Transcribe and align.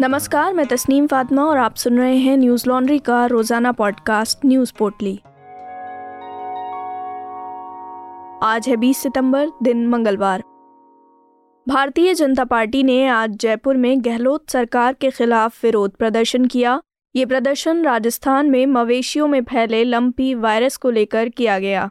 नमस्कार, 0.00 0.52
मैं 0.54 0.66
तस्नीम 0.66 1.06
फातिमा 1.06 1.44
और 1.44 1.58
आप 1.58 1.76
सुन 1.76 1.98
रहे 1.98 2.16
हैं 2.16 2.36
न्यूज़ 2.36 2.68
लॉन्ड्री 2.68 2.98
का 2.98 3.24
रोज़ाना 3.26 3.72
पॉडकास्ट, 3.72 4.38
न्यूज़ 4.46 4.72
पोर्टली। 4.78 5.14
आज 8.42 8.68
है 8.68 8.76
20 8.76 8.98
सितंबर, 8.98 9.48
दिन 9.62 9.86
मंगलवार। 9.86 10.42
भारतीय 11.68 12.14
जनता 12.14 12.44
पार्टी 12.44 12.82
ने 12.82 13.06
आज 13.08 13.36
जयपुर 13.36 13.76
में 13.76 14.04
गहलोत 14.04 14.50
सरकार 14.50 14.92
के 14.92 15.10
खिलाफ 15.10 15.64
विरोध 15.64 15.96
प्रदर्शन 15.96 16.44
किया। 16.44 16.80
ये 17.14 17.26
प्रदर्शन 17.26 17.82
राजस्थान 17.84 18.50
में 18.50 18.66
मवेशियों 18.66 19.28
में 19.28 19.42
फैले 19.42 19.84
लंपी 19.84 20.34
वायरस 20.34 20.76
को 20.76 20.90
लेकर 20.90 21.28
किया 21.28 21.58
गया। 21.58 21.90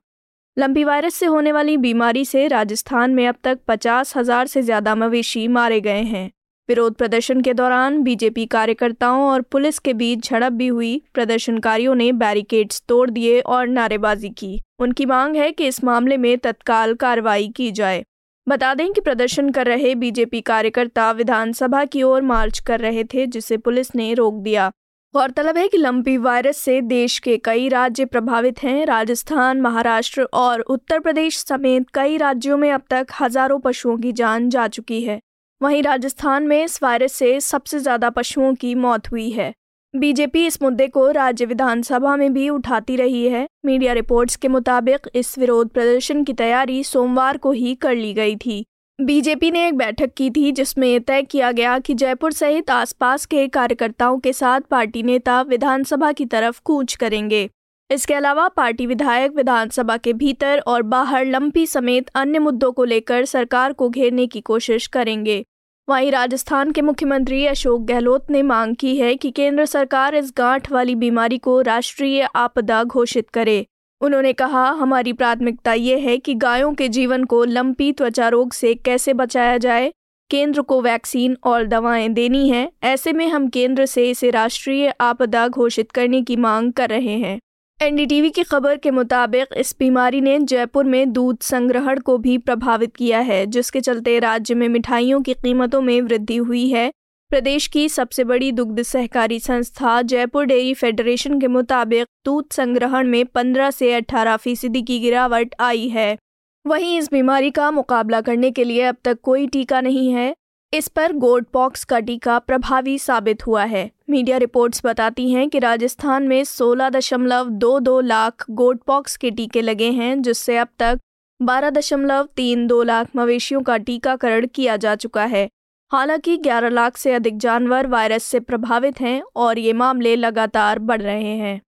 लंपी 0.58 0.84
वायरस 0.84 1.14
से 1.14 1.26
होने 1.26 1.52
वाली 1.52 1.78
बीमारी 1.78 2.26
से 2.26 2.48
राजस्थान 2.48 3.16
में 3.16 3.28
अब 3.28 3.36
तक 3.44 3.60
पचास 3.68 4.18
हज़ार 4.18 4.48
से 4.48 4.62
ज़्यादा 4.62 4.96
मवेशी 4.96 5.48
मारे 5.48 5.82
गए 5.82 6.02
हैं। 6.02 6.32
विरोध 6.70 6.96
प्रदर्शन 6.96 7.42
के 7.42 7.54
दौरान 7.54 8.02
बीजेपी 8.04 8.46
कार्यकर्ताओं 8.46 9.22
और 9.24 9.42
पुलिस 9.42 9.78
के 9.80 9.94
बीच 9.94 10.30
झड़प 10.30 10.54
भी 10.54 10.68
हुई। 10.68 11.02
प्रदर्शनकारियों 11.14 11.94
ने 11.96 12.12
बैरिकेड्स 12.12 12.82
तोड़ 12.88 13.10
दिए 13.10 13.40
और 13.40 13.68
नारेबाजी 13.68 14.30
की। 14.30 14.60
उनकी 14.80 15.06
मांग 15.06 15.36
है 15.36 15.52
कि 15.52 15.68
इस 15.68 15.84
मामले 15.84 16.18
में 16.18 16.38
तत्काल 16.38 16.94
कार्रवाई 16.94 17.48
की 17.48 17.72
जाए। 17.72 18.04
बता 18.48 18.74
दें 18.74 18.92
कि 18.94 19.02
प्रदर्शन 19.02 19.50
कर 19.50 19.68
रहे 19.68 19.94
बीजेपी 19.96 20.42
कार्यकर्ता 20.42 21.12
विधानसभा 21.12 21.84
की 21.86 22.04
ओर 22.04 22.22
मार्च 22.22 22.60
कर 22.60 22.80
रहे 22.80 23.04
थे, 23.04 23.26
जिसे 23.26 23.58
पुलिस 23.58 23.96
ने 23.96 24.14
रोक 24.14 24.34
दिया। 24.34 24.72
गौरतलब 25.14 25.58
है 25.58 25.68
कि 25.68 25.78
लंपी 25.78 26.18
वायरस 26.18 26.58
से 26.58 26.80
देश 26.82 27.18
के 27.20 27.38
कई 27.38 27.70
राज्य 27.70 28.06
प्रभावित 28.06 28.64
हैं। 28.64 28.86
राजस्थान, 28.86 29.62
महाराष्ट्र 29.62 30.28
और 30.34 30.62
उत्तर 30.62 31.00
प्रदेश 31.00 31.38
समेत 31.38 31.86
कई 31.94 32.18
राज्यों 32.18 32.58
में 32.58 32.72
अब 32.72 32.82
तक 32.90 33.08
हज़ारों 33.22 33.60
पशुओं 33.60 33.98
की 33.98 34.12
जान 34.12 34.50
जा 34.50 34.68
चुकी 34.68 35.02
है। 35.02 35.20
वहीं 35.62 35.82
राजस्थान 35.84 36.44
में 36.48 36.64
इस 36.64 36.82
वायरस 36.84 37.14
से 37.14 37.40
सबसे 37.40 37.80
ज़्यादा 37.80 38.10
पशुओं 38.10 38.54
की 38.56 38.74
मौत 38.76 39.12
हुई 39.12 39.30
है। 39.30 39.54
बीजेपी 39.94 40.46
इस 40.48 40.62
मुद्दे 40.62 40.88
को 40.88 41.10
राज्य 41.12 41.46
विधानसभा 41.46 42.16
में 42.16 42.34
भी 42.34 42.50
उठाती 42.50 42.96
रही 42.96 43.28
है। 43.28 43.48
मीडिया 43.66 43.94
रिपोर्ट्स 43.94 44.36
के 44.36 44.48
मुताबिक 44.48 45.08
इस 45.16 45.38
विरोध 45.40 45.70
प्रदर्शन 45.70 46.24
की 46.24 46.34
तैयारी 46.34 46.84
सोमवार 46.84 47.38
को 47.38 47.52
ही 47.52 47.74
कर 47.76 47.96
ली 47.96 48.14
गई 48.14 48.36
थी। 48.36 48.64
बीजेपी 49.00 49.52
ने 49.52 49.68
एक 49.68 49.78
बैठक 49.78 50.14
की 50.14 50.30
थी 50.30 50.52
जिसमें 50.52 50.88
यह 50.88 51.00
तय 51.00 51.22
किया 51.22 51.52
गया 51.52 51.78
कि 51.80 51.94
जयपुर 51.94 52.34
सहित 52.34 52.70
आसपास 52.72 53.26
के 53.26 53.48
कार्यकर्ताओं 53.48 54.20
के 54.20 54.34
साथ 54.34 54.62
पार्टी 54.62 55.04
नेता 55.04 55.42
विधानसभा 55.42 56.12
की 56.12 56.26
तरफ़ 56.26 56.62
कूच 56.66 56.96
करेंगे। 56.96 57.50
इसके 57.92 58.14
अलावा 58.14 58.48
पार्टी 58.48 58.86
विधायक, 58.86 59.32
विधानसभा 59.36 59.98
के 59.98 60.14
भीतर 60.14 60.60
और 60.60 60.82
बाहर 60.82 61.26
लंपी 61.26 61.68
समेत 61.68 62.10
अन्य 62.16 62.40
मुद्दों 62.40 62.72
को 62.72 62.84
लेकर 62.84 63.26
सरकार 63.26 63.74
को 63.74 63.90
घेरने 63.90 64.28
की 64.28 64.42
कोशिश 64.42 64.88
करेंगे। 64.88 65.46
वहीं 65.90 66.12
राजस्थान 66.12 66.72
के 66.72 66.82
मुख्यमंत्री 66.82 67.46
अशोक 67.46 67.82
गहलोत 67.82 68.32
ने 68.32 68.42
मांग 68.42 68.76
की 68.76 68.98
है 68.98 69.16
कि 69.16 69.32
केंद्र 69.32 69.66
सरकार 69.66 70.16
इस 70.16 70.34
गांठ 70.38 70.72
वाली 70.72 70.96
बीमारी 70.96 71.38
को 71.38 71.62
राष्ट्रीय 71.62 72.28
आपदा 72.36 72.84
घोषित 72.84 73.30
करे। 73.30 73.66
उन्होंने 74.02 74.34
कहा, 74.34 74.70
हमारी 74.70 75.14
प्राथमिकता 75.14 75.74
ये 75.74 76.00
है 76.00 76.18
कि 76.18 76.34
गायों 76.34 76.74
के 76.74 76.90
जीवन 76.90 77.24
को 77.24 77.44
लंपी 77.44 77.92
त्वचा 77.92 78.28
रोग 78.28 78.52
से 78.54 78.74
कैसे 78.76 79.14
बचाया 79.14 79.58
जाए। 79.58 79.92
केंद्र 80.30 80.62
को 80.62 80.82
वैक्सीन 80.82 81.38
और 81.44 81.66
दवाएँ 81.66 82.10
देनी 82.10 82.50
है। 82.50 82.72
ऐसे 82.84 83.14
में 83.14 83.28
हम 83.28 83.48
केंद्र 83.50 83.86
से 83.86 84.10
इसे 84.10 84.30
राष्ट्रीय 84.30 84.94
आपदा 85.02 85.48
घोषित 85.48 85.92
करने 85.92 86.22
की 86.22 86.36
मांग 86.36 86.74
कर 86.74 86.90
रहे 86.90 87.18
हैं। 87.18 87.40
एनडीटीवी 87.82 88.30
की 88.30 88.44
खबर 88.44 88.78
के 88.78 88.92
मुताबिक 88.92 89.48
इस 89.58 89.76
बीमारी 89.80 90.22
ने 90.22 90.38
जयपुर 90.40 90.86
में 90.86 91.12
दूध 91.14 91.40
संग्रहण 91.40 92.00
को 92.00 92.18
भी 92.18 92.38
प्रभावित 92.38 92.96
किया 92.96 93.20
है, 93.20 93.46
जिसके 93.46 93.82
चलते 93.82 94.18
राज्य 94.20 94.56
में 94.56 94.68
मिठाइयों 94.70 95.22
की 95.22 95.34
कीमतों 95.34 95.82
में 95.82 96.02
वृद्धि 96.02 96.36
हुई 96.36 96.70
है। 96.70 96.92
प्रदेश 97.30 97.68
की 97.68 97.90
सबसे 97.90 98.24
बड़ी 98.24 98.52
दुग्ध 98.52 98.82
सहकारी 98.82 99.40
संस्था 99.40 100.02
जयपुर 100.02 100.46
डेयरी 100.46 100.74
फेडरेशन 100.74 101.40
के 101.40 101.48
मुताबिक 101.48 102.08
दूध 102.26 102.46
संग्रहण 102.52 103.08
में 103.08 103.26
15 103.26 103.72
से 103.72 103.94
18 103.94 104.38
फ़ीसदी 104.38 104.82
की 104.82 105.00
गिरावट 105.00 105.56
आई 105.60 105.88
है। 105.88 106.18
वहीं 106.66 106.98
इस 107.00 107.12
बीमारी 107.12 107.52
का 107.52 107.72
मुकाबला 107.72 108.22
करने 108.22 108.52
के 108.52 108.64
लिए 108.64 108.82
अब 108.82 108.96
तक 109.04 109.20
कोई 109.22 109.48
टीका 109.48 109.82
नहीं 109.82 110.12
है। 110.12 110.36
इस 110.74 110.88
पर 110.88 111.14
गोड 111.14 111.46
पॉक्स 111.46 111.84
का 111.84 112.00
टीका 112.00 112.40
प्रभावी 112.40 113.00
साबित 113.00 113.48
हुआ 113.48 113.64
है। 113.64 113.92
मीडिया 114.10 114.38
रिपोर्ट्स 114.38 114.82
बताती 114.86 115.32
हैं 115.32 115.50
कि 115.50 115.60
राजस्थान 115.60 116.28
में 116.28 116.44
सोलह 116.44 116.90
दशमलव 116.90 117.50
दो 117.50 117.80
दो 117.80 118.00
लाख 118.02 118.46
गोड 118.50 118.80
पॉक्स 118.80 119.18
के 119.18 119.32
टीके 119.32 119.62
लगे 119.62 119.92
हैं, 119.92 120.22
जिससे 120.22 120.58
अब 120.58 120.68
तक 120.80 121.00
बारह 121.42 121.70
दशमलव 121.70 122.28
तीन 122.36 122.68
दो 122.68 122.84
लाख 122.84 123.08
मवेशियों 123.16 123.62
का 123.62 123.78
टीकाकरण 123.78 124.48
किया 124.56 124.78
जा 124.78 124.96
चुका 124.96 125.26
है। 125.26 125.50
हालाँकि 125.92 126.38
11 126.38 126.70
लाख 126.70 126.98
से 126.98 127.14
अधिक 127.14 127.38
जानवर 127.38 127.88
वायरस 127.88 128.24
से 128.24 128.40
प्रभावित 128.40 129.02
हैं 129.02 129.22
और 129.36 129.60
ये 129.60 129.74
मामले 129.74 130.16
लगातार 130.16 130.80
बढ़ 130.80 131.02
रहे 131.02 131.36
हैं। 131.36 131.62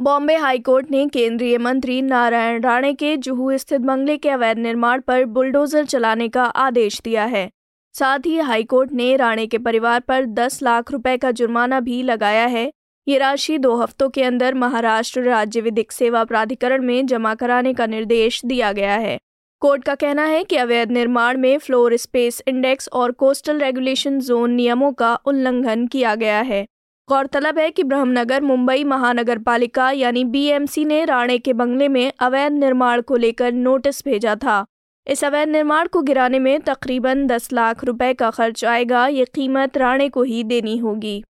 बॉम्बे 0.00 0.36
हाईकोर्ट 0.36 0.90
ने 0.90 1.06
केंद्रीय 1.06 1.58
मंत्री 1.58 2.02
नारायण 2.02 2.62
राणे 2.62 2.94
के 2.94 3.16
जुहू 3.16 3.58
स्थित 3.58 3.80
बंगले 3.80 4.16
के 4.16 4.28
अवैध 4.28 4.58
निर्माण 4.58 5.00
पर 5.00 5.24
बुलडोजर 5.24 5.84
चलाने 5.84 6.28
का 6.28 6.44
आदेश 6.44 7.00
दिया 7.04 7.24
है। 7.24 7.50
साथ 7.94 8.18
ही 8.26 8.38
हाईकोर्ट 8.38 8.92
ने 8.92 9.16
राणे 9.16 9.46
के 9.46 9.58
परिवार 9.58 10.00
पर 10.00 10.24
10 10.24 10.62
लाख 10.62 10.92
रुपए 10.92 11.16
का 11.16 11.30
जुर्माना 11.30 11.80
भी 11.80 12.02
लगाया 12.02 12.46
है। 12.46 12.72
ये 13.08 13.18
राशि 13.18 13.58
दो 13.58 13.74
हफ्तों 13.76 14.08
के 14.08 14.22
अंदर 14.22 14.54
महाराष्ट्र 14.54 15.22
राज्य 15.22 15.60
विधिक 15.60 15.92
सेवा 15.92 16.24
प्राधिकरण 16.24 16.82
में 16.82 17.06
जमा 17.06 17.34
कराने 17.34 17.74
का 17.74 17.86
निर्देश 17.86 18.44
दिया 18.44 18.72
गया 18.72 18.94
है। 18.94 19.18
कोर्ट 19.60 19.84
का 19.84 19.94
कहना 19.94 20.24
है 20.24 20.44
कि 20.44 20.56
अवैध 20.56 20.90
निर्माण 20.90 21.38
में 21.38 21.58
फ्लोर 21.58 21.96
स्पेस 21.96 22.42
इंडेक्स 22.48 22.88
और 22.92 23.12
कोस्टल 23.12 23.60
रेगुलेशन 23.60 24.20
जोन 24.20 24.52
नियमों 24.52 24.92
का 24.92 25.14
उल्लंघन 25.14 25.86
किया 25.86 26.14
गया 26.14 26.40
है। 26.40 26.66
गौरतलब 27.08 27.58
है 27.58 27.70
कि 27.70 27.82
ब्रह्मनगर, 27.82 28.42
मुंबई 28.42 28.84
महानगर 28.84 29.38
पालिका 29.38 29.90
यानी 29.90 30.24
बीएमसी 30.24 30.84
ने 30.84 31.04
राणे 31.04 31.38
के 31.38 31.52
बंगले 31.52 31.88
में 31.88 32.12
अवैध 32.20 32.52
निर्माण 32.52 33.00
को 33.00 33.16
लेकर 33.16 33.52
नोटिस 33.52 34.04
भेजा 34.04 34.34
था। 34.36 34.64
इस 35.06 35.24
अवैध 35.24 35.48
निर्माण 35.48 35.86
को 35.86 36.02
गिराने 36.02 36.38
में 36.38 36.60
तकरीबन 36.60 37.26
10 37.26 37.52
लाख 37.52 37.84
रुपए 37.84 38.14
का 38.14 38.30
खर्च 38.30 38.64
आएगा, 38.64 39.06
ये 39.06 39.24
कीमत 39.24 39.76
राणे 39.76 40.08
को 40.08 40.22
ही 40.22 40.44
देनी 40.44 40.76
होगी। 40.76 41.22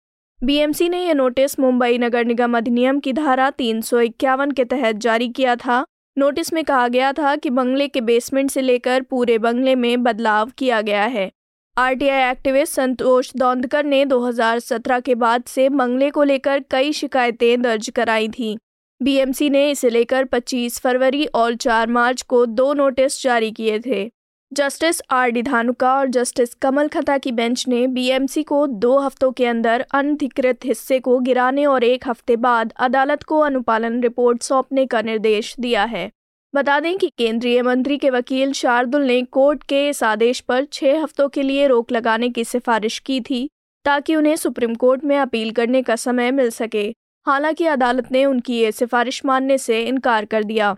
बीएमसी 0.44 0.90
ने 0.90 1.06
यह 1.06 1.14
नोटिस 1.14 1.60
मुंबई 1.60 1.98
नगर 1.98 2.26
निगम 2.26 2.58
अधिनियम 2.58 3.00
की 3.00 3.14
धारा 3.14 3.50
तीन 3.50 3.82
सौ 3.82 4.00
इक्यावन 4.00 4.52
के 4.52 4.66
तहत 4.66 4.96
जारी 4.96 5.30
किया 5.30 5.56
था। 5.56 5.86
नोटिस 6.18 6.54
में 6.54 6.64
कहा 6.64 6.88
गया 6.88 7.12
था 7.14 7.36
कि 7.36 7.50
बंगले 7.50 7.88
के 7.88 8.02
बेसमेंट 8.02 8.52
से 8.52 8.62
लेकर 8.62 9.02
पूरे 9.02 9.38
बंगले 9.38 9.76
में 9.76 10.04
बदलाव 10.04 10.52
किया 10.58 10.82
गया 10.82 11.04
है। 11.04 11.32
आरटीआई 11.78 12.32
एक्टिविस्ट 12.32 12.74
संतोष 12.74 13.32
दौंदकर 13.38 13.86
ने 13.86 14.06
2017 14.06 15.00
के 15.00 15.16
बाद 15.16 15.44
से 15.44 15.70
बंगले 15.70 16.10
को 16.10 16.24
लेकर 16.24 16.64
कई 16.72 16.94
शिकायतें 16.94 17.62
दर्ज 17.62 17.90
कराई 17.90 18.28
थीं। 18.30 18.58
बीएमसी 19.04 19.50
ने 19.50 19.70
इसे 19.72 19.90
लेकर 19.90 20.24
25 20.24 20.80
फरवरी 20.80 21.26
और 21.26 21.56
4 21.56 21.88
मार्च 21.88 22.22
को 22.22 22.46
दो 22.46 22.74
नोटिस 22.74 23.24
जारी 23.24 23.52
किए 23.52 23.80
थे। 23.80 24.12
जस्टिस 24.54 25.02
आर 25.10 25.30
डी 25.30 25.42
धानुका 25.42 25.94
और 25.94 26.08
जस्टिस 26.08 26.54
कमल 26.54 26.88
खता 26.88 27.18
की 27.18 27.32
बेंच 27.32 27.68
ने 27.68 27.88
बीएमसी 27.88 28.44
को 28.44 28.68
दो 28.68 28.98
हफ्तों 29.00 29.32
के 29.32 29.46
अंदर 29.46 29.86
अनधिकृत 29.94 30.66
हिस्से 30.66 31.00
को 31.00 31.20
गिराने 31.20 31.66
और 31.66 31.84
एक 31.84 32.08
हफ़्ते 32.08 32.36
बाद 32.36 32.74
अदालत 32.78 33.24
को 33.24 33.40
अनुपालन 33.40 34.02
रिपोर्ट 34.02 34.44
सौंपने 34.44 34.86
का 34.86 35.02
निर्देश 35.02 35.56
दिया 35.60 35.84
है। 35.84 36.10
बता 36.56 36.80
दें 36.80 36.98
कि 36.98 37.12
केंद्रीय 37.18 37.62
मंत्री 37.62 37.98
के 37.98 38.10
वकील 38.10 38.54
शार्दुल 38.54 39.02
ने 39.02 39.22
कोर्ट 39.24 39.64
के 39.64 39.88
इस 39.90 40.04
आदेश 40.04 40.40
पर 40.40 40.66
छह 40.66 41.04
हफ्तों 41.04 41.30
के 41.30 41.44
लिए 41.44 41.68
रोक 41.68 41.92
लगाने 41.92 42.30
की 42.30 42.44
सिफारिश 42.44 43.00
की 43.00 43.22
थी, 43.22 43.50
ताकि 43.86 44.16
उन्हें 44.16 44.36
सुप्रीम 44.36 44.76
कोर्ट 44.76 45.04
में 45.04 45.18
अपील 45.18 45.52
करने 45.52 45.82
का 45.82 45.96
समय 45.96 46.32
मिल 46.32 46.50
सके। 46.50 46.94
हालाँकि 47.26 47.66
अदालत 47.66 48.12
ने 48.12 48.26
उनकी 48.26 48.54
ये 48.54 48.72
सिफारिश 48.72 49.22
मानने 49.26 49.58
से 49.58 49.82
इनकार 49.82 50.26
कर 50.26 50.44
दिया। 50.44 50.76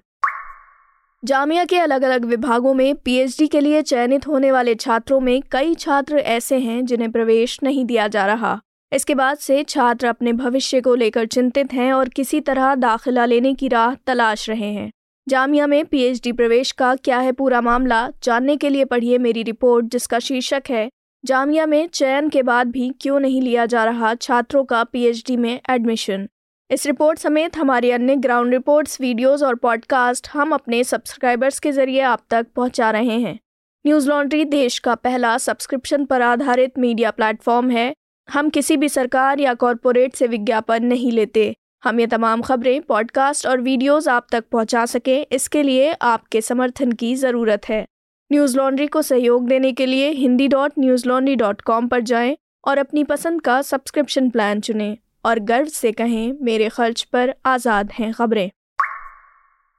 जामिया 1.23 1.63
के 1.65 1.77
अलग 1.79 2.01
अलग 2.01 2.25
विभागों 2.25 2.73
में 2.73 2.95
पीएचडी 2.95 3.47
के 3.47 3.59
लिए 3.59 3.81
चयनित 3.81 4.27
होने 4.27 4.51
वाले 4.51 4.75
छात्रों 4.75 5.19
में 5.19 5.41
कई 5.51 5.75
छात्र 5.75 6.17
ऐसे 6.17 6.57
हैं 6.59 6.85
जिन्हें 6.85 7.11
प्रवेश 7.11 7.57
नहीं 7.63 7.85
दिया 7.85 8.07
जा 8.07 8.25
रहा। 8.25 8.59
इसके 8.91 9.15
बाद 9.15 9.37
से 9.37 9.63
छात्र 9.63 10.07
अपने 10.07 10.33
भविष्य 10.33 10.81
को 10.81 10.95
लेकर 10.95 11.25
चिंतित 11.25 11.73
हैं 11.73 11.91
और 11.93 12.09
किसी 12.09 12.39
तरह 12.39 12.73
दाखिला 12.75 13.25
लेने 13.25 13.53
की 13.53 13.67
राह 13.67 13.95
तलाश 14.07 14.49
रहे 14.49 14.71
हैं। 14.71 14.91
जामिया 15.27 15.67
में 15.67 15.85
पीएचडी 15.85 16.31
प्रवेश 16.31 16.71
का 16.71 16.95
क्या 16.95 17.19
है 17.19 17.31
पूरा 17.31 17.61
मामला 17.61 18.07
जानने 18.23 18.57
के 18.57 18.69
लिए 18.69 18.85
पढ़िए 18.85 19.17
मेरी 19.17 19.43
रिपोर्ट 19.43 19.85
जिसका 19.85 20.19
शीर्षक 20.19 20.63
है, 20.69 20.89
जामिया 21.23 21.65
में 21.65 21.87
चयन 21.87 22.29
के 22.29 22.43
बाद 22.43 22.67
भी 22.67 22.93
क्यों 23.01 23.19
नहीं 23.19 23.41
लिया 23.41 23.65
जा 23.65 23.83
रहा 23.83 24.13
छात्रों 24.15 24.63
का 24.63 24.83
पीएचडी 24.83 25.37
में 25.37 25.59
एडमिशन। 25.69 26.27
इस 26.73 26.85
रिपोर्ट 26.85 27.19
समेत 27.19 27.57
हमारी 27.57 27.89
अन्य 27.91 28.15
ग्राउंड 28.15 28.53
रिपोर्ट्स, 28.53 29.01
वीडियोस 29.01 29.43
और 29.43 29.55
पॉडकास्ट 29.55 30.29
हम 30.33 30.53
अपने 30.53 30.83
सब्सक्राइबर्स 30.83 31.59
के 31.59 31.71
ज़रिए 31.71 31.99
आप 32.01 32.21
तक 32.29 32.47
पहुँचा 32.55 32.91
रहे 32.91 33.17
हैं। 33.19 33.39
न्यूज़ 33.85 34.09
लॉन्ड्री 34.09 34.45
देश 34.45 34.79
का 34.79 34.95
पहला 34.95 35.37
सब्सक्रिप्शन 35.37 36.05
पर 36.05 36.21
आधारित 36.21 36.79
मीडिया 36.79 37.11
प्लेटफॉर्म 37.11 37.69
है। 37.69 37.93
हम 38.29 38.49
किसी 38.49 38.77
भी 38.77 38.89
सरकार 38.89 39.39
या 39.39 39.53
कॉरपोरेट 39.53 40.15
से 40.15 40.27
विज्ञापन 40.27 40.85
नहीं 40.85 41.11
लेते। 41.11 41.55
हम 41.83 41.99
ये 41.99 42.07
तमाम 42.07 42.41
खबरें, 42.41 42.81
पॉडकास्ट 42.81 43.47
और 43.47 43.61
वीडियोस 43.61 44.07
आप 44.07 44.27
तक 44.31 44.43
पहुँचा 44.51 44.85
सकें, 44.85 45.25
इसके 45.31 45.63
लिए 45.63 45.93
आपके 46.01 46.41
समर्थन 46.41 46.91
की 46.91 47.15
ज़रूरत 47.15 47.69
है। 47.69 47.85
न्यूज़ 48.31 48.57
लॉन्ड्री 48.57 48.87
को 48.87 49.01
सहयोग 49.01 49.47
देने 49.47 49.71
के 49.71 49.85
लिए 49.85 50.09
Hindi 50.09 50.47
dot 50.47 50.73
Newslaundry 51.07 51.35
dot 51.35 51.61
com 51.61 51.87
पर 51.87 52.01
जाएँ 52.01 52.37
और 52.67 52.77
अपनी 52.77 53.03
पसंद 53.03 53.41
का 53.41 53.61
सब्सक्रिप्शन 53.61 54.29
प्लान 54.29 54.59
चुनें। 54.59 54.97
और 55.25 55.39
गर्व 55.41 55.67
से 55.67 55.91
कहें, 55.91 56.33
मेरे 56.41 56.69
खर्च 56.69 57.03
पर 57.03 57.33
आज़ाद 57.45 57.91
हैं 57.91 58.11
खबरें। 58.13 58.49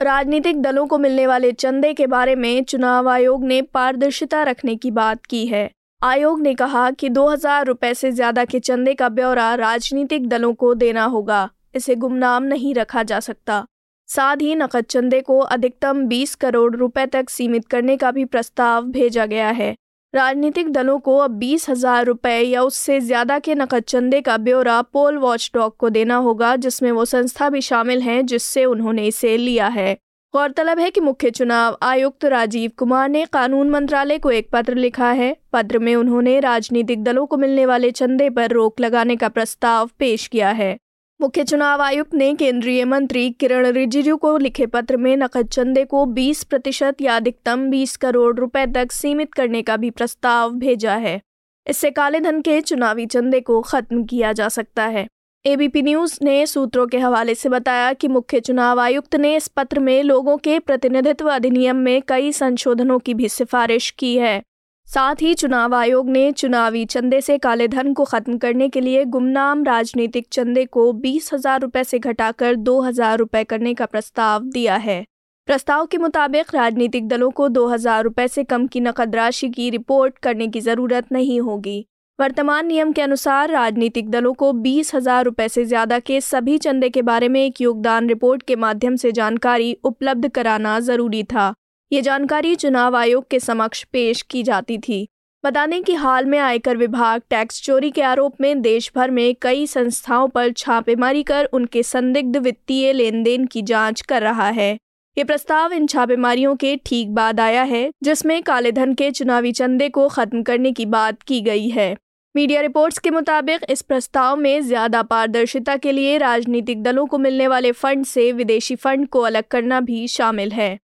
राजनीतिक 0.00 0.60
दलों 0.62 0.86
को 0.86 0.98
मिलने 0.98 1.26
वाले 1.26 1.52
चंदे 1.52 1.92
के 1.94 2.06
बारे 2.06 2.34
में 2.34 2.64
चुनाव 2.64 3.08
आयोग 3.08 3.44
ने 3.44 3.60
पारदर्शिता 3.64 4.42
रखने 4.42 4.76
की 4.76 4.90
बात 4.90 5.26
की 5.26 5.46
है। 5.46 5.70
आयोग 6.02 6.40
ने 6.40 6.54
कहा 6.54 6.90
कि 6.90 7.08
2000 7.08 7.66
रुपए 7.66 7.92
से 7.94 8.10
ज़्यादा 8.12 8.44
के 8.44 8.60
चंदे 8.60 8.94
का 8.94 9.08
ब्यौरा 9.08 9.54
राजनीतिक 9.54 10.28
दलों 10.28 10.52
को 10.54 10.74
देना 10.74 11.04
होगा, 11.04 11.48
इसे 11.74 11.94
गुमनाम 11.94 12.42
नहीं 12.42 12.74
रखा 12.74 13.02
जा 13.02 13.20
सकता। 13.20 13.64
साथ 14.08 14.36
ही 14.36 14.54
नकद 14.54 14.84
चंदे 14.84 15.20
को 15.20 15.38
अधिकतम 15.38 16.04
20 16.06 16.34
करोड़ 16.34 16.74
रुपए 16.76 17.06
तक 17.06 17.30
सीमित 17.30 17.66
करने 17.66 17.96
का 17.96 18.10
भी 18.10 18.24
प्रस्ताव 18.24 18.84
भेजा 18.86 19.26
गया 19.26 19.48
है। 19.50 19.74
राजनीतिक 20.14 20.68
दलों 20.72 20.98
को 20.98 21.16
अब 21.18 21.30
बीस 21.30 21.68
हज़ार 21.68 22.04
रुपए 22.04 22.38
या 22.40 22.62
उससे 22.62 22.98
ज़्यादा 23.00 23.38
के 23.38 23.54
नकद 23.54 23.82
चंदे 23.82 24.20
का 24.20 24.36
ब्यौरा 24.38 24.80
पोल 24.82 25.16
वॉच 25.18 25.50
डॉग 25.54 25.76
को 25.76 25.88
देना 25.90 26.16
होगा, 26.16 26.54
जिसमें 26.56 26.90
वो 26.92 27.04
संस्था 27.04 27.48
भी 27.50 27.60
शामिल 27.60 28.02
हैं, 28.02 28.24
जिससे 28.26 28.64
उन्होंने 28.64 29.06
इसे 29.06 29.36
लिया 29.36 29.68
है। 29.68 29.94
गौरतलब 30.34 30.78
है 30.78 30.90
कि 30.90 31.00
मुख्य 31.00 31.30
चुनाव 31.30 31.78
आयुक्त 31.82 32.24
राजीव 32.24 32.70
कुमार 32.78 33.08
ने 33.08 33.24
कानून 33.24 33.70
मंत्रालय 33.70 34.18
को 34.18 34.30
एक 34.30 34.48
पत्र 34.52 34.74
लिखा 34.74 35.10
है। 35.12 35.36
पत्र 35.52 35.78
में 35.78 35.94
उन्होंने 35.96 36.38
राजनीतिक 36.40 37.02
दलों 37.04 37.26
को 37.26 37.36
मिलने 37.36 37.66
वाले 37.66 37.90
चंदे 37.90 38.30
पर 38.30 38.50
रोक 38.50 38.80
लगाने 38.80 39.16
का 39.16 39.28
प्रस्ताव 39.28 39.90
पेश 39.98 40.26
किया 40.26 40.50
है। 40.52 40.76
मुख्य 41.24 41.44
चुनाव 41.44 41.82
आयुक्त 41.82 42.14
ने 42.14 42.34
केंद्रीय 42.34 42.84
मंत्री 42.84 43.30
किरण 43.30 43.66
रिजिजू 43.66 44.16
को 44.16 44.36
लिखे 44.38 44.66
पत्र 44.66 44.96
में 44.96 45.16
नकद 45.16 45.48
चंदे 45.48 45.84
को 45.84 46.04
20 46.06 46.42
प्रतिशत 46.44 46.96
या 47.00 47.16
अधिकतम 47.16 47.70
20 47.70 47.96
करोड़ 47.96 48.36
रुपए 48.36 48.66
तक 48.66 48.92
सीमित 48.92 49.34
करने 49.34 49.62
का 49.62 49.76
भी 49.76 49.90
प्रस्ताव 49.90 50.50
भेजा 50.50 50.94
है। 50.94 51.20
इससे 51.66 51.90
काले 51.90 52.20
धन 52.20 52.40
के 52.40 52.60
चुनावी 52.60 53.06
चंदे 53.06 53.40
को 53.40 53.60
खत्म 53.62 54.04
किया 54.04 54.32
जा 54.32 54.48
सकता 54.48 54.84
है। 54.84 55.06
एबीपी 55.46 55.82
न्यूज़ 55.82 56.18
ने 56.22 56.46
सूत्रों 56.46 56.86
के 56.86 56.98
हवाले 56.98 57.34
से 57.34 57.48
बताया 57.48 57.92
कि 57.92 58.08
मुख्य 58.08 58.40
चुनाव 58.40 58.80
आयुक्त 58.80 59.16
ने 59.16 59.36
इस 59.36 59.48
पत्र 59.48 59.80
में 59.80 60.02
लोगों 60.02 60.36
के 60.36 60.58
प्रतिनिधित्व 60.58 61.30
अधिनियम 61.30 61.76
में 61.76 62.02
कई 62.08 62.32
संशोधनों 62.32 62.98
की 62.98 63.14
भी 63.14 63.28
सिफारिश 63.28 63.90
की 63.90 64.16
है। 64.16 64.42
साथ 64.88 65.22
ही 65.22 65.32
चुनाव 65.34 65.74
आयोग 65.74 66.10
ने 66.10 66.30
चुनावी 66.32 66.84
चंदे 66.84 67.20
से 67.20 67.36
काले 67.38 67.66
धन 67.68 67.92
को 67.92 68.04
खत्म 68.04 68.36
करने 68.38 68.68
के 68.68 68.80
लिए 68.80 69.04
गुमनाम 69.06 69.64
राजनीतिक 69.64 70.26
चंदे 70.32 70.64
को 70.66 70.92
बीस 70.94 71.32
हज़ार 71.34 71.60
रुपए 71.60 71.82
से 71.84 71.98
घटाकर 71.98 72.54
दो 72.56 72.80
हज़ार 72.80 73.18
रुपए 73.18 73.42
करने 73.44 73.72
का 73.74 73.86
प्रस्ताव 73.86 74.42
दिया 74.44 74.76
है। 74.76 75.04
प्रस्ताव 75.48 75.86
के 75.86 75.98
मुताबिक 75.98 76.54
राजनीतिक 76.54 77.08
दलों 77.08 77.30
को 77.30 77.48
दो 77.48 77.66
हज़ार 77.68 78.04
रुपए 78.04 78.28
से 78.28 78.44
कम 78.44 78.66
की 78.66 78.80
नकद 78.80 79.16
राशि 79.16 79.48
की 79.48 79.68
रिपोर्ट 79.70 80.18
करने 80.18 80.48
की 80.48 80.60
ज़रूरत 80.60 81.12
नहीं 81.12 81.40
होगी। 81.40 81.86
वर्तमान 82.18 82.66
नियम 82.66 82.92
के 82.92 83.02
अनुसार 83.02 83.50
राजनीतिक 83.50 84.10
दलों 84.10 84.32
को 84.34 84.52
बीस 84.60 84.94
हज़ार 84.94 85.24
रुपए 85.24 85.48
से 85.48 85.64
ज़्यादा 85.64 85.98
के 86.00 86.20
सभी 86.22 86.56
चंदे 86.58 86.90
के 86.90 87.02
बारे 87.02 87.28
में 87.28 87.44
एक 87.44 87.60
योगदान 87.60 88.08
रिपोर्ट 88.08 88.42
के 88.42 88.56
माध्यम 88.58 88.96
से 88.96 89.12
जानकारी 89.12 89.76
उपलब्ध 89.84 90.28
कराना 90.30 90.78
ज़रूरी 90.82 91.22
था। 91.24 91.52
ये 91.92 92.00
जानकारी 92.02 92.54
चुनाव 92.54 92.96
आयोग 92.96 93.28
के 93.30 93.38
समक्ष 93.40 93.82
पेश 93.84 94.22
की 94.22 94.42
जाती 94.42 94.78
थी। 94.78 95.06
बता 95.44 95.64
दें 95.66 95.82
कि 95.82 95.94
हाल 95.94 96.26
में 96.26 96.38
आयकर 96.38 96.76
विभाग 96.76 97.22
टैक्स 97.30 97.60
चोरी 97.62 97.90
के 97.90 98.02
आरोप 98.02 98.40
में 98.40 98.62
देश 98.62 98.90
भर 98.96 99.10
में 99.10 99.34
कई 99.42 99.66
संस्थाओं 99.66 100.28
पर 100.28 100.52
छापेमारी 100.52 101.22
कर 101.22 101.44
उनके 101.44 101.82
संदिग्ध 101.82 102.36
वित्तीय 102.36 102.92
लेन 102.92 103.22
देन 103.22 103.44
की 103.46 103.62
जाँच 103.62 104.00
कर 104.00 104.22
रहा 104.22 104.48
है। 104.48 104.72
ये 105.16 105.24
प्रस्ताव 105.24 105.72
इन 105.72 105.86
छापेमारियों 105.86 106.54
के 106.56 106.74
ठीक 106.76 107.10
बाद 107.10 107.40
आया 107.40 107.62
है, 107.62 107.90
जिसमें 108.02 108.42
काले 108.42 108.72
धन 108.72 108.94
के 108.94 109.10
चुनावी 109.10 109.52
चंदे 109.52 109.88
को 109.88 110.08
खत्म 110.08 110.42
करने 110.42 110.72
की 110.72 110.86
बात 110.86 111.22
की 111.22 111.40
गई 111.40 111.68
है। 111.68 111.96
मीडिया 112.34 112.60
रिपोर्ट्स 112.60 112.98
के 112.98 113.10
मुताबिक 113.10 113.64
इस 113.70 113.82
प्रस्ताव 113.82 114.36
में 114.36 114.60
ज़्यादा 114.60 115.02
पारदर्शिता 115.02 115.76
के 115.76 115.92
लिए 115.92 116.16
राजनीतिक 116.18 116.82
दलों 116.82 117.06
को 117.06 117.18
मिलने 117.18 117.48
वाले 117.48 117.72
फंड 117.72 118.04
से 118.04 118.30
विदेशी 118.32 118.76
फंड 118.76 119.08
को 119.08 119.20
अलग 119.20 119.44
करना 119.44 119.80
भी 119.80 120.06
शामिल 120.08 120.52
है। 120.52 120.78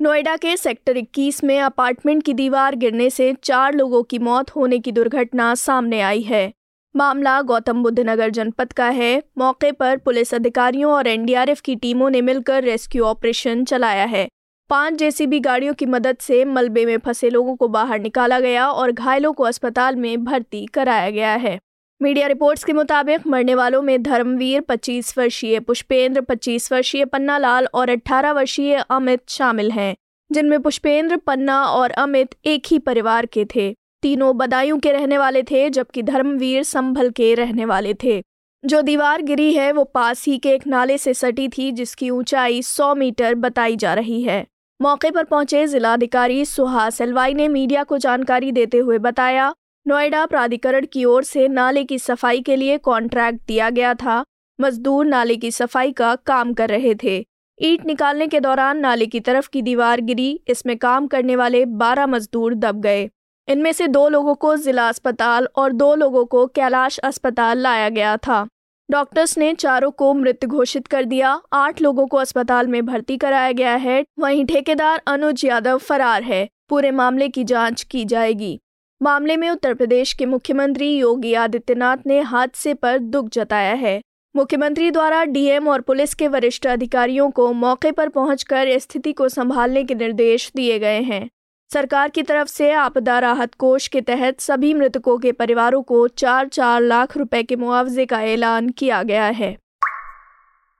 नोएडा 0.00 0.36
के 0.36 0.56
सेक्टर 0.56 0.96
21 0.96 1.44
में 1.44 1.60
अपार्टमेंट 1.60 2.22
की 2.22 2.34
दीवार 2.34 2.74
गिरने 2.74 3.10
से 3.10 3.34
चार 3.44 3.74
लोगों 3.74 4.02
की 4.02 4.18
मौत 4.18 4.50
होने 4.50 4.78
की 4.78 4.92
दुर्घटना 4.92 5.54
सामने 5.54 6.00
आई 6.00 6.20
है। 6.22 6.52
मामला 6.96 7.42
गौतम 7.42 7.82
बुद्ध 7.82 8.00
नगर 8.00 8.30
जनपद 8.30 8.72
का 8.72 8.88
है। 8.88 9.22
मौके 9.38 9.72
पर 9.72 9.96
पुलिस 9.96 10.34
अधिकारियों 10.34 10.92
और 10.92 11.06
एनडीआरएफ 11.06 11.60
की 11.60 11.76
टीमों 11.76 12.10
ने 12.10 12.20
मिलकर 12.20 12.62
रेस्क्यू 12.62 13.04
ऑपरेशन 13.04 13.64
चलाया 13.64 14.04
है। 14.04 14.28
पाँच 14.70 14.94
जेसीबी 14.94 15.40
गाड़ियों 15.40 15.74
की 15.74 15.86
मदद 15.86 16.16
से 16.20 16.44
मलबे 16.44 16.86
में 16.86 16.98
फंसे 16.98 17.30
लोगों 17.30 17.56
को 17.56 17.68
बाहर 17.68 18.00
निकाला 18.00 18.40
गया 18.40 18.70
और 18.70 18.92
घायलों 18.92 19.32
को 19.32 19.44
अस्पताल 19.44 19.96
में 19.96 20.24
भर्ती 20.24 20.66
कराया 20.66 21.10
गया 21.10 21.34
है। 21.34 21.58
मीडिया 22.02 22.26
रिपोर्ट्स 22.26 22.64
के 22.64 22.72
मुताबिक, 22.72 23.26
मरने 23.26 23.54
वालों 23.54 23.82
में 23.82 24.02
धर्मवीर 24.02 24.60
25 24.60 25.18
वर्षीय 25.18 25.60
पुष्पेंद्र 25.60 26.20
25 26.20 26.72
वर्षीय 26.72 27.04
पन्ना 27.04 27.38
लाल 27.38 27.68
और 27.74 27.90
18 27.90 28.32
वर्षीय 28.32 28.84
अमित 28.90 29.20
शामिल 29.28 29.70
हैं, 29.70 29.96
जिनमें 30.32 30.62
पुष्पेंद्र, 30.62 31.16
पन्ना 31.16 31.64
और 31.64 31.90
अमित 31.90 32.34
एक 32.44 32.62
ही 32.70 32.78
परिवार 32.78 33.26
के 33.26 33.44
थे। 33.44 33.74
तीनों 34.02 34.36
बदायूं 34.36 34.78
के 34.78 34.92
रहने 34.92 35.18
वाले 35.18 35.42
थे, 35.42 35.70
जबकि 35.70 36.02
धर्मवीर 36.02 36.62
संभल 36.62 37.10
के 37.10 37.34
रहने 37.34 37.64
वाले 37.64 37.94
थे। 37.94 38.22
जो 38.64 38.82
दीवार 38.82 39.22
गिरी 39.22 39.54
है, 39.54 39.72
वो 39.72 39.84
पास 39.84 40.24
ही 40.26 40.38
के 40.38 40.48
एक 40.48 40.66
नाले 40.66 40.98
से 40.98 41.14
सटी 41.14 41.48
थी, 41.48 41.72
जिसकी 41.72 42.10
ऊंचाई 42.10 42.62
100 42.62 42.94
मीटर 42.94 43.34
बताई 43.34 43.76
जा 43.76 43.94
रही 43.94 44.22
है। 44.22 44.46
मौके 44.82 45.10
पर 45.10 45.24
पहुँचे 45.24 45.66
जिलाधिकारी 45.66 46.44
सुहास 46.44 47.00
एलवाई 47.00 47.34
ने 47.34 47.48
मीडिया 47.48 47.82
को 47.82 47.98
जानकारी 47.98 48.52
देते 48.52 48.78
हुए 48.78 48.98
बताया 48.98 49.54
नोएडा 49.86 50.26
प्राधिकरण 50.26 50.86
की 50.92 51.04
ओर 51.04 51.22
से 51.24 51.48
नाले 51.48 51.84
की 51.84 51.98
सफ़ाई 51.98 52.40
के 52.40 52.56
लिए 52.56 52.78
कॉन्ट्रैक्ट 52.78 53.40
दिया 53.48 53.70
गया 53.70 53.94
था। 53.94 54.24
मजदूर 54.60 55.06
नाले 55.06 55.36
की 55.36 55.50
सफ़ाई 55.50 55.92
का 55.92 56.14
काम 56.16 56.52
कर 56.52 56.68
रहे 56.68 56.94
थे। 56.94 57.24
ईट 57.62 57.86
निकालने 57.86 58.26
के 58.26 58.40
दौरान 58.40 58.78
नाले 58.78 59.06
की 59.06 59.20
तरफ़ 59.20 59.48
की 59.52 59.62
दीवार 59.62 60.00
गिरी, 60.00 60.40
इसमें 60.48 60.76
काम 60.78 61.06
करने 61.06 61.36
वाले 61.36 61.64
12 61.64 62.06
मजदूर 62.06 62.54
दब 62.54 62.80
गए। 62.80 63.08
इनमें 63.48 63.72
से 63.72 63.88
दो 63.88 64.08
लोगों 64.08 64.34
को 64.34 64.56
जिला 64.56 64.88
अस्पताल 64.88 65.48
और 65.56 65.72
दो 65.72 65.94
लोगों 65.94 66.24
को 66.24 66.46
कैलाश 66.46 66.98
अस्पताल 66.98 67.58
लाया 67.58 67.88
गया 67.88 68.16
था। 68.16 68.46
डॉक्टर्स 68.90 69.38
ने 69.38 69.52
चारों 69.54 69.90
को 69.90 70.14
मृत 70.14 70.44
घोषित 70.44 70.86
कर 70.86 71.04
दिया। 71.04 71.42
आठ 71.52 71.82
लोगों 71.82 72.06
को 72.06 72.16
अस्पताल 72.16 72.66
में 72.66 72.86
भर्ती 72.86 73.16
कराया 73.16 73.52
गया 73.52 73.74
है। 73.74 74.04
वहीं 74.18 74.46
ठेकेदार 74.46 75.02
अनुज 75.06 75.44
यादव 75.44 75.78
फरार 75.78 76.22
है। 76.22 76.48
पूरे 76.68 76.90
मामले 76.90 77.28
की 77.28 77.44
जाँच 77.44 77.82
की 77.82 78.04
जाएगी। 78.04 78.58
मामले 79.02 79.36
में 79.36 79.50
उत्तर 79.50 79.74
प्रदेश 79.74 80.12
के 80.12 80.26
मुख्यमंत्री 80.26 80.98
योगी 80.98 81.34
आदित्यनाथ 81.34 81.96
ने 82.06 82.20
हादसे 82.20 82.74
पर 82.74 82.98
दुख 82.98 83.28
जताया 83.28 83.74
है। 83.74 84.00
मुख्यमंत्री 84.36 84.90
द्वारा 84.90 85.24
डीएम 85.24 85.68
और 85.68 85.80
पुलिस 85.80 86.14
के 86.14 86.28
वरिष्ठ 86.28 86.66
अधिकारियों 86.66 87.30
को 87.30 87.52
मौके 87.52 87.92
पर 87.92 88.08
पहुंचकर 88.08 88.78
स्थिति 88.78 89.12
को 89.12 89.28
संभालने 89.28 89.84
के 89.84 89.94
निर्देश 89.94 90.52
दिए 90.56 90.78
गए 90.78 91.00
हैं। 91.00 91.30
सरकार 91.72 92.08
की 92.08 92.22
तरफ़ 92.22 92.48
से 92.48 92.72
आपदा 92.72 93.18
राहत 93.18 93.54
कोष 93.54 93.88
के 93.88 94.00
तहत 94.00 94.40
सभी 94.40 94.74
मृतकों 94.74 95.18
के 95.18 95.32
परिवारों 95.32 95.82
को 95.82 96.08
चार 96.08 96.48
चार 96.48 96.80
लाख 96.80 97.16
रुपए 97.16 97.42
के 97.42 97.56
मुआवजे 97.56 98.06
का 98.06 98.22
ऐलान 98.22 98.68
किया 98.68 99.02
गया 99.02 99.24
है। 99.24 99.56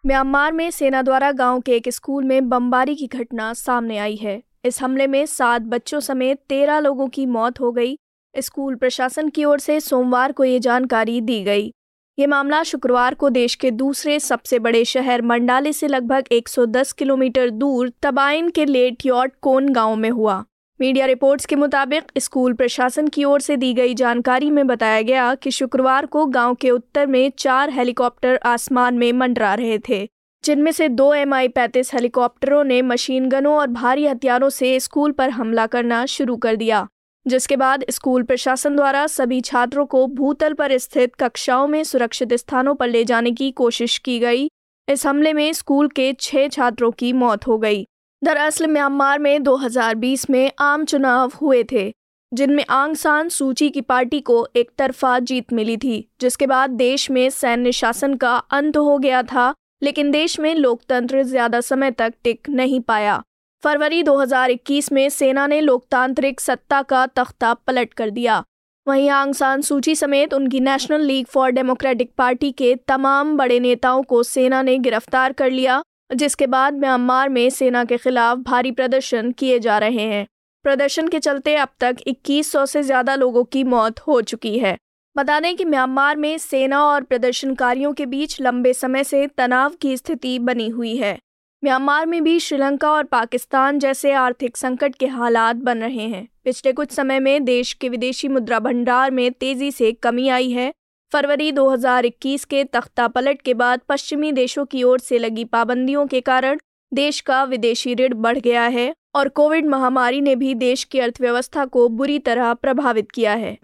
म्यांमार 0.07 0.53
में 0.53 0.71
सेना 0.71 1.03
द्वारा 1.03 1.33
गाँव 1.33 1.61
के 1.61 1.73
एक 1.73 1.89
स्कूल 1.89 2.25
में 2.25 2.49
बमबारी 2.49 2.95
की 2.95 3.07
घटना 3.07 3.53
सामने 3.53 3.99
आई 3.99 4.17
है। 4.17 4.43
इस 4.65 4.83
हमले 4.83 5.07
में 5.07 5.27
सात 5.27 5.63
बच्चों 5.63 6.01
समेत 6.01 6.39
तेरह 6.49 6.79
लोगों 6.79 7.09
की 7.09 7.27
मौत 7.27 7.61
हो 7.61 7.73
गई। 7.73 7.99
स्कूल 8.35 8.75
प्रशासन 8.75 9.29
की 9.29 9.45
ओर 9.45 9.59
से 9.59 9.81
सोमवार 9.81 10.33
को 10.33 10.45
ये 10.45 10.59
जानकारी 10.59 11.21
दी 11.21 11.43
गई। 11.45 11.73
ये 12.19 12.27
मामला 12.27 12.63
शुक्रवार 12.63 13.15
को 13.15 13.29
देश 13.31 13.55
के 13.55 13.71
दूसरे 13.71 14.19
सबसे 14.21 14.59
बड़े 14.59 14.85
शहर 14.85 15.23
मंडाले 15.23 15.73
से 15.73 15.89
लगभग 15.89 16.25
110 16.33 16.93
किलोमीटर 16.93 17.51
दूर 17.51 17.93
तबाइन 18.03 18.49
के 18.51 18.65
लेटयॉट 18.65 19.33
कोन 19.41 19.69
गाँव 19.69 19.97
में 19.97 20.11
हुआ। 20.11 20.45
मीडिया 20.81 21.07
रिपोर्ट्स 21.07 21.47
के 21.47 21.57
मुताबिक 21.57 22.11
स्कूल 22.19 22.53
प्रशासन 22.53 23.09
की 23.09 23.25
ओर 23.25 23.41
से 23.41 23.57
दी 23.57 23.73
गई 23.75 23.95
जानकारी 23.95 24.51
में 24.51 24.67
बताया 24.67 25.01
गया 25.03 25.35
कि 25.35 25.51
शुक्रवार 25.51 26.07
को 26.07 26.27
गाँव 26.27 26.55
के 26.55 26.71
उत्तर 26.71 27.07
में 27.07 27.33
चार 27.39 27.71
हेलीकॉप्टर 27.71 28.39
आसमान 28.45 28.99
में 28.99 29.13
मंडरा 29.13 29.55
रहे 29.55 29.79
थे, 29.79 30.09
जिनमें 30.45 30.73
से 30.73 30.89
दो 30.89 31.13
एम 31.15 31.35
आई 31.35 31.49
पैंतीस 31.49 31.95
हेलीकॉप्टरों 31.95 32.65
ने 32.65 32.83
मशीन 32.83 33.29
गनों 33.29 33.57
और 33.57 33.67
भारी 33.67 34.07
हथियारों 34.07 34.51
से 34.51 34.79
स्कूल 34.81 35.13
पर 35.13 35.31
हमला 35.31 35.67
करना 35.67 36.07
शुरू 36.07 36.37
कर 36.37 36.57
दिया। 36.57 36.87
जिसके 37.29 37.57
बाद 37.57 37.85
स्कूल 37.91 38.23
प्रशासन 38.23 38.77
द्वारा 38.77 39.07
सभी 39.07 39.41
छात्रों 39.41 39.87
को 39.87 40.07
भूतल 40.07 40.53
पर 40.53 40.77
स्थित 40.79 41.15
कक्षाओं 41.15 41.67
में 41.69 41.85
सुरक्षित 41.85 42.35
स्थानों 42.35 42.75
पर 42.75 42.89
ले 42.89 43.05
जाने 43.05 43.33
की 43.33 43.51
कोशिश 43.51 43.99
की 43.99 44.19
गई। 44.19 44.49
इस 44.89 45.07
हमले 45.07 45.33
में 45.33 45.53
स्कूल 45.53 45.89
के 45.89 46.13
छह 46.13 46.49
छात्रों 46.49 46.91
की 46.91 47.13
मौत 47.13 47.47
हो 47.47 47.59
गई। 47.59 47.87
दरअसल 48.25 48.67
म्यांमार 48.67 49.19
में 49.19 49.43
2020 49.43 50.31
में 50.31 50.51
आम 50.59 50.85
चुनाव 50.85 51.33
हुए 51.43 51.65
थे, 51.73 51.93
जिनमें 52.33 52.65
आंग 52.71 52.95
सान 52.97 53.29
सूची 53.29 53.71
की 53.71 53.81
पार्टी 53.81 54.21
को 54.21 54.47
एक 54.57 54.71
तरफा 54.79 55.19
जीत 55.19 55.53
मिली 55.53 55.77
थी, 55.77 56.09
जिसके 56.21 56.47
बाद 56.47 56.71
देश 56.71 57.11
में 57.11 57.31
सैन्य 57.31 57.73
शासन 57.73 58.15
का 58.15 58.37
अंत 58.37 58.77
हो 58.77 58.99
गया 58.99 59.23
था, 59.23 59.55
लेकिन 59.83 60.11
देश 60.11 60.41
में 60.41 60.55
लोकतंत्र 60.55 61.23
ज़्यादा 61.23 61.61
समय 61.61 61.91
तक 61.91 62.15
टिक 62.25 62.49
नहीं 62.49 62.81
पाया। 62.81 63.23
फरवरी 63.63 64.03
2021 64.03 64.91
में 64.93 65.09
सेना 65.09 65.47
ने 65.47 65.61
लोकतांत्रिक 65.61 66.41
सत्ता 66.41 66.81
का 66.83 67.07
तख्ता 67.07 67.53
पलट 67.55 67.95
कर 67.95 68.11
दिया। 68.11 68.43
वहीं 68.87 69.09
आंग 69.11 69.35
सान 69.35 69.61
सूची 69.61 69.95
समेत 69.97 70.35
उनकी 70.35 70.61
National 70.61 71.01
League 71.01 71.27
for 71.27 71.51
Democratic 71.51 72.13
Party 72.19 72.51
के 72.53 72.75
तमाम 72.89 73.37
बड़े 73.37 73.59
नेताओं 73.61 74.03
को 74.03 74.23
सेना 74.23 74.63
ने 74.63 74.79
गिरफ़्तार 74.79 75.33
कर 75.33 75.51
लिया, 75.51 75.83
जिसके 76.15 76.47
बाद 76.47 76.75
म्यांमार 76.75 77.29
में 77.29 77.49
सेना 77.51 77.85
के 77.85 77.97
खिलाफ 77.97 78.39
भारी 78.39 78.73
प्रदर्शन 78.73 79.33
किए 79.33 79.59
जा 79.59 79.79
रहे 79.79 80.07
हैं। 80.07 80.27
प्रदर्शन 80.65 81.09
के 81.09 81.19
चलते 81.19 81.55
अब 81.57 81.69
तक 81.81 81.97
2100 82.09 82.67
से 82.67 82.83
ज़्यादा 82.83 83.15
लोगों 83.15 83.45
की 83.45 83.65
मौत 83.65 84.01
हो 84.01 84.21
चुकी 84.23 84.59
है। 84.59 84.77
बता 85.17 85.41
दें 85.41 85.55
कि 85.57 85.65
म्यांमार 85.65 86.17
में 86.17 86.37
सेना 86.39 86.85
और 86.85 87.03
प्रदर्शनकारियों 87.03 87.93
के 87.93 88.07
बीच 88.07 88.41
लंबे 88.41 88.73
समय 88.73 89.05
से 89.05 89.27
तनाव 89.27 89.75
की 89.75 89.97
स्थिति 89.97 90.39
बनी 90.39 90.69
हुई 90.69 90.97
है। 90.97 91.19
म्यांमार 91.65 92.07
में 92.07 92.25
भी 92.25 92.41
श्रीलंका 92.41 92.91
और 92.91 93.05
पाकिस्तान 93.05 93.79
जैसे 93.79 94.13
आर्थिक 94.13 94.57
संकट 94.57 94.95
के 94.95 95.07
हालात 95.07 95.57
बन 95.57 95.79
रहे 95.79 96.07
हैं। 96.09 96.29
पिछले 96.45 96.73
कुछ 96.73 96.91
समय 96.91 97.21
में 97.21 97.45
देश 97.45 97.73
के 97.73 97.89
विदेशी 97.89 98.29
मुद्रा 98.29 98.59
भंडार 98.59 99.11
में 99.11 99.33
तेज़ी 99.33 99.71
से 99.71 99.93
कमी 99.93 100.29
आई 100.29 100.51
है। 100.51 100.73
फरवरी 101.13 101.53
2021 101.53 102.45
के 102.45 102.65
तख्ता 102.65 103.09
पलट 103.09 103.43
के 103.43 103.55
बाद 103.55 103.81
पश्चिमी 103.89 104.33
देशों 104.33 104.65
की 104.65 104.83
ओर 104.83 104.99
से 104.99 105.19
लगी 105.19 105.45
पाबंदियों 105.45 106.07
के 106.07 106.21
कारण 106.21 106.59
देश 106.95 107.21
का 107.21 107.45
विदेशी 107.45 107.95
ऋण 107.95 108.15
बढ़ 108.15 108.39
गया 108.39 108.63
है 108.63 108.95
और 109.15 109.29
कोविड 109.29 109.67
महामारी 109.67 110.21
ने 110.21 110.37
भी 110.37 110.55
देश 110.55 110.85
की 110.85 110.99
अर्थव्यवस्था 110.99 111.65
को 111.65 111.89
बुरी 111.89 112.19
तरह 112.19 112.55
प्रभावित 112.55 113.11
किया 113.11 113.33
है। 113.33 113.59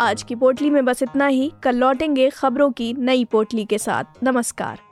आज 0.00 0.22
की 0.22 0.34
पोटली 0.34 0.70
में 0.70 0.84
बस 0.84 1.02
इतना 1.02 1.26
ही। 1.26 1.52
कल 1.62 1.76
लौटेंगे 1.76 2.30
खबरों 2.30 2.70
की 2.70 2.94
नई 2.94 3.24
पोटली 3.24 3.64
के 3.64 3.78
साथ। 3.78 4.04
नमस्कार। 4.22 4.91